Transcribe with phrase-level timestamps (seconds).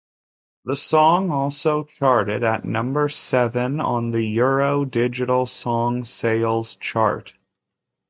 [0.65, 7.35] The song also charted at number seven on the Euro Digital Song Sales chart.